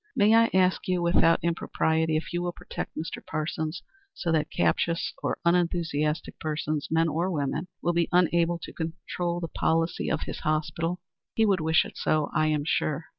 May 0.15 0.33
I 0.33 0.49
ask 0.51 0.87
you 0.87 0.99
without 0.99 1.43
impropriety 1.43 2.17
if 2.17 2.33
you 2.33 2.41
will 2.41 2.53
protect 2.53 2.95
Mr. 2.97 3.23
Parsons 3.23 3.83
so 4.15 4.31
that 4.31 4.49
captious 4.49 5.13
or 5.21 5.37
unenthusiastic 5.45 6.39
persons, 6.39 6.87
men 6.89 7.07
or 7.07 7.29
women, 7.29 7.67
will 7.83 7.93
be 7.93 8.09
unable 8.11 8.57
to 8.63 8.73
control 8.73 9.39
the 9.39 9.47
policy 9.47 10.09
of 10.09 10.21
his 10.21 10.39
hospital? 10.39 11.01
He 11.35 11.45
would 11.45 11.61
wish 11.61 11.85
it 11.85 11.97
so, 11.97 12.31
I 12.33 12.47
am 12.47 12.63
sure. 12.65 13.05